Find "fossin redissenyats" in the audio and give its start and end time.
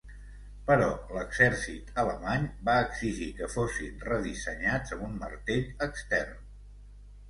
3.59-4.99